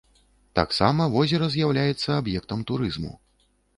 [0.59, 3.13] Таксама возера з'яўляецца аб'ектам турызму.